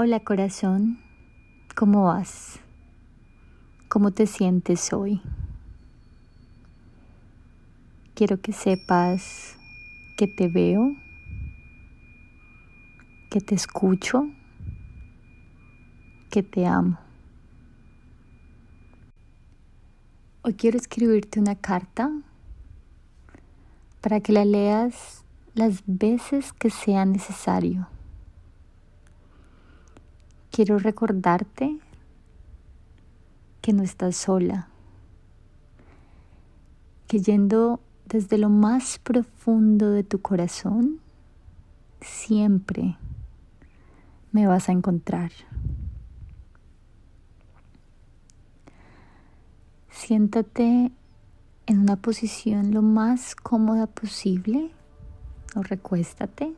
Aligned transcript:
Hola 0.00 0.20
corazón, 0.20 1.00
¿cómo 1.74 2.04
vas? 2.04 2.60
¿Cómo 3.88 4.12
te 4.12 4.28
sientes 4.28 4.92
hoy? 4.92 5.20
Quiero 8.14 8.40
que 8.40 8.52
sepas 8.52 9.56
que 10.16 10.28
te 10.28 10.46
veo, 10.46 10.94
que 13.28 13.40
te 13.40 13.56
escucho, 13.56 14.28
que 16.30 16.44
te 16.44 16.64
amo. 16.64 16.96
Hoy 20.42 20.54
quiero 20.54 20.78
escribirte 20.78 21.40
una 21.40 21.56
carta 21.56 22.12
para 24.00 24.20
que 24.20 24.32
la 24.32 24.44
leas 24.44 25.24
las 25.54 25.82
veces 25.86 26.52
que 26.52 26.70
sea 26.70 27.04
necesario 27.04 27.88
quiero 30.58 30.80
recordarte 30.80 31.78
que 33.60 33.72
no 33.72 33.84
estás 33.84 34.16
sola, 34.16 34.66
que 37.06 37.20
yendo 37.20 37.78
desde 38.06 38.38
lo 38.38 38.48
más 38.48 38.98
profundo 38.98 39.92
de 39.92 40.02
tu 40.02 40.20
corazón, 40.20 40.98
siempre 42.00 42.96
me 44.32 44.48
vas 44.48 44.68
a 44.68 44.72
encontrar. 44.72 45.30
Siéntate 49.90 50.90
en 51.66 51.78
una 51.78 51.94
posición 51.94 52.74
lo 52.74 52.82
más 52.82 53.36
cómoda 53.36 53.86
posible 53.86 54.72
o 55.54 55.62
recuéstate. 55.62 56.52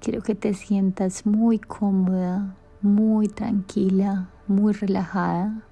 Quiero 0.00 0.22
que 0.22 0.34
te 0.34 0.54
sientas 0.54 1.26
muy 1.26 1.58
cómoda, 1.58 2.56
muy 2.80 3.28
tranquila, 3.28 4.30
muy 4.46 4.72
relajada. 4.72 5.62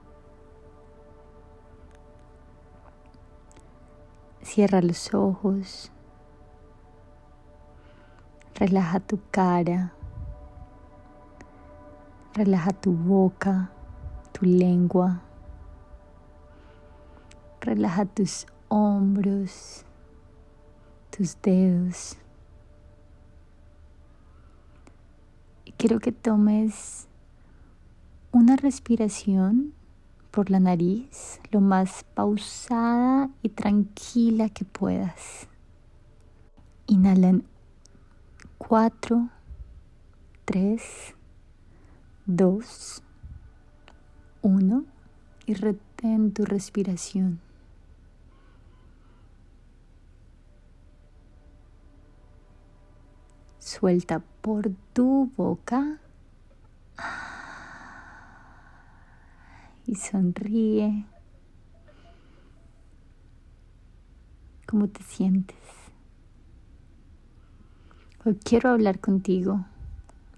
Cierra 4.42 4.82
los 4.82 5.14
ojos. 5.14 5.90
Relaja 8.56 9.00
tu 9.00 9.18
cara. 9.30 9.94
Relaja 12.34 12.72
tu 12.72 12.92
boca, 12.92 13.70
tu 14.32 14.44
lengua. 14.44 15.22
Relaja 17.62 18.04
tus 18.04 18.46
hombros, 18.68 19.86
tus 21.16 21.40
dedos. 21.40 22.18
Quiero 25.78 26.00
que 26.00 26.10
tomes 26.10 27.06
una 28.32 28.56
respiración 28.56 29.72
por 30.32 30.50
la 30.50 30.58
nariz 30.58 31.40
lo 31.52 31.60
más 31.60 32.04
pausada 32.14 33.30
y 33.42 33.50
tranquila 33.50 34.48
que 34.48 34.64
puedas. 34.64 35.46
Inhala 36.88 37.28
en 37.28 37.44
4, 38.58 39.30
3, 40.46 40.82
2, 42.26 43.02
1 44.42 44.84
y 45.46 45.54
retén 45.54 46.32
tu 46.32 46.44
respiración. 46.44 47.40
Suelta 53.68 54.22
por 54.40 54.70
tu 54.94 55.30
boca 55.36 55.98
y 59.86 59.94
sonríe. 59.94 61.04
¿Cómo 64.66 64.88
te 64.88 65.02
sientes? 65.02 65.58
Hoy 68.24 68.38
quiero 68.42 68.70
hablar 68.70 69.00
contigo. 69.00 69.66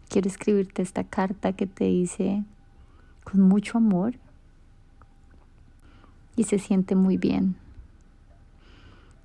Quiero 0.09 0.27
escribirte 0.27 0.83
esta 0.83 1.05
carta 1.05 1.53
que 1.53 1.69
te 1.69 1.85
dice 1.85 2.43
con 3.23 3.43
mucho 3.43 3.79
amor 3.79 4.15
y 6.35 6.43
se 6.43 6.59
siente 6.59 6.97
muy 6.97 7.17
bien. 7.17 7.55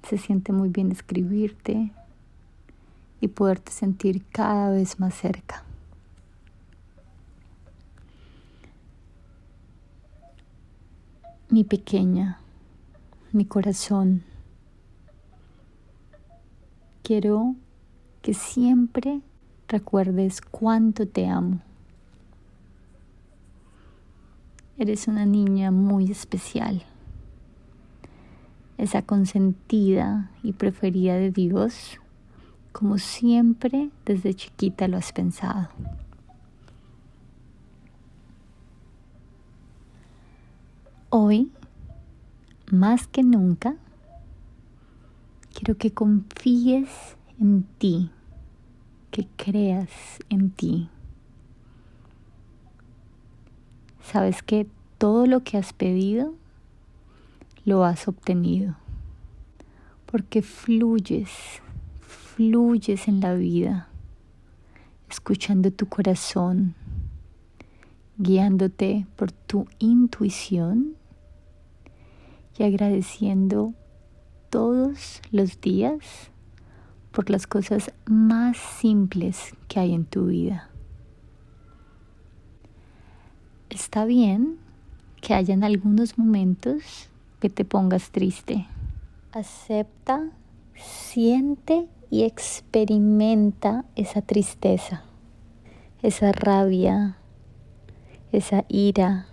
Se 0.04 0.20
siente 0.20 0.52
muy 0.52 0.70
bien 0.70 0.92
escribirte, 0.92 1.92
y 3.26 3.28
poderte 3.28 3.72
sentir 3.72 4.24
cada 4.32 4.70
vez 4.70 5.00
más 5.00 5.16
cerca. 5.16 5.64
Mi 11.50 11.64
pequeña, 11.64 12.40
mi 13.32 13.46
corazón, 13.46 14.24
quiero 17.02 17.56
que 18.22 18.36
siempre 18.36 19.22
recuerdes 19.68 20.40
cuánto 20.42 21.08
te 21.08 21.28
amo. 21.28 21.62
Eres 24.78 25.08
una 25.08 25.26
niña 25.26 25.72
muy 25.72 26.12
especial, 26.12 26.84
esa 28.78 29.02
consentida 29.02 30.30
y 30.44 30.54
preferida 30.54 31.16
de 31.16 31.32
Dios 31.32 32.00
como 32.78 32.98
siempre 32.98 33.90
desde 34.04 34.34
chiquita 34.34 34.90
lo 34.90 34.98
has 34.98 35.14
pensado. 35.14 35.70
Hoy, 41.10 41.54
más 42.70 43.08
que 43.08 43.24
nunca, 43.24 43.78
quiero 45.54 45.78
que 45.78 45.94
confíes 45.94 47.16
en 47.40 47.64
ti, 47.78 48.12
que 49.10 49.26
creas 49.38 49.90
en 50.28 50.52
ti. 50.52 50.90
Sabes 54.04 54.44
que 54.44 54.68
todo 54.98 55.28
lo 55.28 55.46
que 55.46 55.58
has 55.58 55.72
pedido 55.72 56.34
lo 57.64 57.86
has 57.86 58.10
obtenido, 58.10 58.76
porque 60.08 60.42
fluyes 60.42 61.62
fluyes 62.36 63.08
en 63.08 63.22
la 63.22 63.34
vida, 63.34 63.88
escuchando 65.10 65.72
tu 65.72 65.86
corazón, 65.86 66.76
guiándote 68.18 69.08
por 69.16 69.32
tu 69.32 69.68
intuición 69.80 70.96
y 72.58 72.64
agradeciendo 72.64 73.74
todos 74.50 75.22
los 75.32 75.62
días 75.62 76.30
por 77.14 77.30
las 77.30 77.48
cosas 77.48 77.94
más 78.06 78.58
simples 78.58 79.54
que 79.70 79.80
hay 79.80 79.94
en 79.94 80.04
tu 80.04 80.26
vida. 80.26 80.70
Está 83.70 84.04
bien 84.04 84.58
que 85.22 85.34
hayan 85.34 85.64
algunos 85.64 86.18
momentos 86.18 87.10
que 87.40 87.50
te 87.50 87.64
pongas 87.64 88.12
triste. 88.12 88.68
Acepta, 89.32 90.32
siente 90.76 91.88
y 92.10 92.24
experimenta 92.24 93.86
esa 93.96 94.22
tristeza, 94.22 95.04
esa 96.02 96.32
rabia, 96.32 97.18
esa 98.32 98.66
ira. 98.68 99.28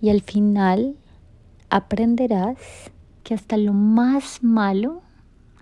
Y 0.00 0.10
al 0.10 0.22
final 0.22 0.96
aprenderás 1.70 2.92
que 3.24 3.34
hasta 3.34 3.56
lo 3.56 3.72
más 3.72 4.42
malo, 4.42 5.02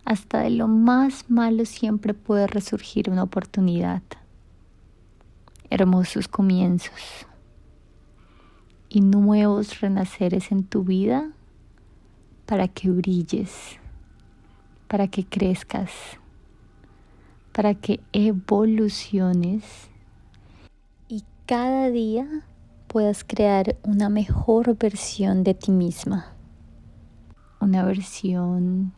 hasta 0.04 0.40
de 0.40 0.50
lo 0.50 0.68
más 0.68 1.30
malo 1.30 1.64
siempre 1.64 2.12
puede 2.12 2.46
resurgir 2.46 3.10
una 3.10 3.22
oportunidad. 3.22 4.02
Hermosos 5.70 6.28
comienzos 6.28 7.26
y 8.88 9.00
nuevos 9.00 9.80
renaceres 9.80 10.52
en 10.52 10.64
tu 10.64 10.84
vida 10.84 11.30
para 12.46 12.68
que 12.68 12.90
brilles 12.90 13.78
para 14.88 15.08
que 15.08 15.24
crezcas, 15.24 15.90
para 17.52 17.74
que 17.74 18.00
evoluciones 18.12 19.64
y 21.08 21.24
cada 21.46 21.90
día 21.90 22.26
puedas 22.88 23.24
crear 23.24 23.76
una 23.82 24.08
mejor 24.08 24.76
versión 24.76 25.44
de 25.44 25.54
ti 25.54 25.70
misma, 25.70 26.34
una 27.60 27.84
versión 27.84 28.92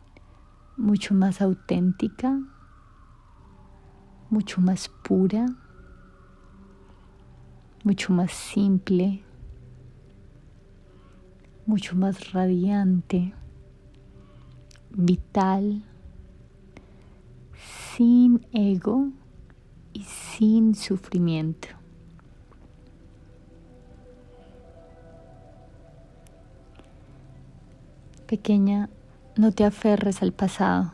mucho 0.75 1.13
más 1.13 1.41
auténtica, 1.41 2.39
mucho 4.29 4.61
más 4.61 4.89
pura, 5.03 5.47
mucho 7.83 8.13
más 8.13 8.31
simple, 8.31 9.23
mucho 11.65 11.95
más 11.95 12.33
radiante 12.33 13.33
vital, 14.97 15.83
sin 17.95 18.45
ego 18.51 19.11
sin 20.37 20.75
sufrimiento. 20.75 21.69
Pequeña, 28.27 28.89
no 29.37 29.51
te 29.51 29.63
aferres 29.63 30.21
al 30.21 30.33
pasado, 30.33 30.91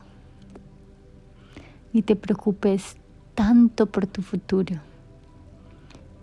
ni 1.92 2.04
te 2.04 2.16
preocupes 2.16 2.96
tanto 3.34 3.88
por 3.88 4.06
tu 4.06 4.22
futuro. 4.22 4.76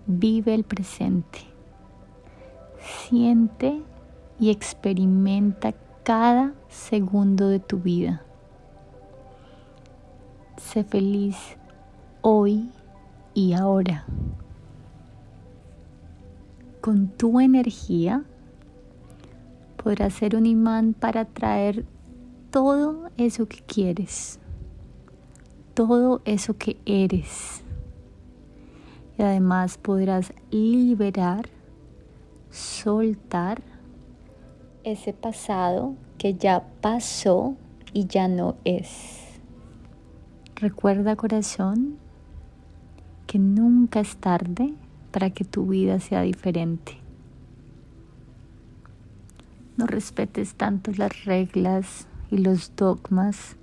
Vive 0.07 0.55
el 0.55 0.65
presente. 0.65 1.41
Siente 2.81 3.83
y 4.39 4.51
experimenta 4.51 5.75
cada 6.11 6.55
segundo 6.69 7.47
de 7.47 7.61
tu 7.61 7.79
vida. 7.79 8.25
Sé 10.57 10.83
feliz 10.83 11.37
hoy 12.21 12.73
y 13.33 13.53
ahora. 13.53 14.07
Con 16.81 17.11
tu 17.11 17.39
energía 17.39 18.25
podrás 19.77 20.15
ser 20.15 20.35
un 20.35 20.47
imán 20.47 20.95
para 20.95 21.27
traer 21.27 21.85
todo 22.51 23.09
eso 23.17 23.47
que 23.47 23.61
quieres, 23.61 24.41
todo 25.75 26.23
eso 26.25 26.59
que 26.59 26.77
eres. 26.87 27.63
Y 29.17 29.23
además 29.23 29.79
podrás 29.79 30.33
liberar, 30.51 31.49
soltar 32.51 33.63
ese 34.85 35.13
pasado 35.13 35.95
que 36.19 36.35
ya 36.35 36.67
pasó 36.81 37.57
y 37.93 38.07
ya 38.07 38.29
no 38.29 38.57
es. 38.65 39.41
Recuerda 40.57 41.17
corazón 41.17 41.97
que 43.27 43.39
nunca 43.39 44.01
es 44.01 44.17
tarde 44.17 44.75
para 45.11 45.31
que 45.31 45.45
tu 45.45 45.67
vida 45.67 46.01
sea 46.01 46.23
diferente. 46.23 46.99
No 49.77 49.87
respetes 49.87 50.55
tanto 50.55 50.93
las 50.97 51.25
reglas 51.25 52.07
y 52.31 52.39
los 52.39 52.77
dogmas 52.77 53.57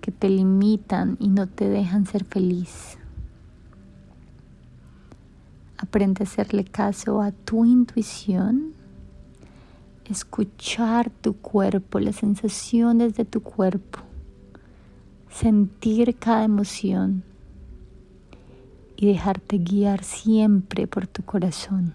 que 0.00 0.10
te 0.10 0.28
limitan 0.28 1.16
y 1.20 1.28
no 1.28 1.46
te 1.46 1.68
dejan 1.68 2.06
ser 2.06 2.24
feliz. 2.24 2.98
Aprende 5.78 6.24
a 6.24 6.26
hacerle 6.26 6.64
caso 6.64 7.22
a 7.22 7.32
tu 7.32 7.64
intuición, 7.64 8.74
escuchar 10.10 11.10
tu 11.10 11.36
cuerpo, 11.36 12.00
las 12.00 12.16
sensaciones 12.16 13.14
de 13.14 13.24
tu 13.24 13.42
cuerpo, 13.42 14.00
sentir 15.30 16.16
cada 16.16 16.44
emoción 16.44 17.22
y 18.96 19.06
dejarte 19.06 19.58
guiar 19.58 20.04
siempre 20.04 20.86
por 20.86 21.06
tu 21.06 21.22
corazón. 21.22 21.94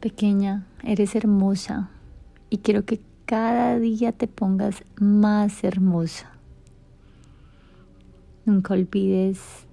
Pequeña, 0.00 0.66
eres 0.82 1.14
hermosa 1.14 1.90
y 2.50 2.58
quiero 2.58 2.84
que 2.84 3.00
cada 3.26 3.78
día 3.78 4.10
te 4.10 4.26
pongas 4.26 4.82
más 4.98 5.62
hermosa. 5.62 6.32
Nunca 8.44 8.74
olvides 8.74 9.68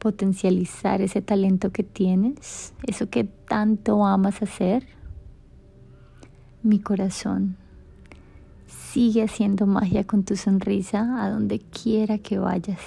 potencializar 0.00 1.00
ese 1.00 1.22
talento 1.22 1.70
que 1.70 1.84
tienes, 1.84 2.74
eso 2.84 3.08
que 3.08 3.22
tanto 3.22 4.04
amas 4.04 4.42
hacer. 4.42 4.84
Mi 6.64 6.80
corazón 6.80 7.56
Sigue 8.90 9.22
haciendo 9.22 9.66
magia 9.66 10.04
con 10.04 10.24
tu 10.24 10.36
sonrisa 10.36 11.24
a 11.24 11.30
donde 11.30 11.60
quiera 11.60 12.18
que 12.18 12.40
vayas. 12.40 12.80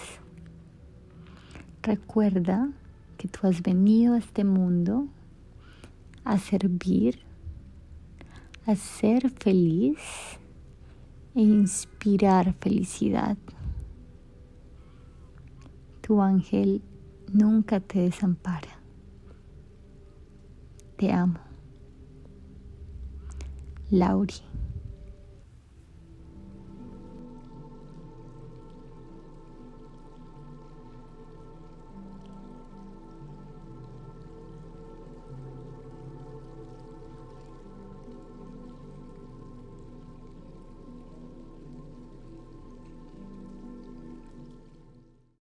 Recuerda 1.82 2.70
que 3.18 3.30
tú 3.30 3.48
has 3.48 3.62
venido 3.62 4.14
a 4.14 4.18
este 4.18 4.44
mundo 4.44 5.08
a 6.26 6.38
servir, 6.40 7.20
a 8.66 8.76
ser 8.76 9.30
feliz 9.30 9.98
e 11.36 11.42
inspirar 11.42 12.54
felicidad. 12.60 13.38
Tu 16.02 16.22
ángel 16.22 16.82
nunca 17.34 17.80
te 17.80 18.00
desampara. 18.00 18.70
Te 20.98 21.12
amo. 21.12 21.40
Lauri. 23.90 24.53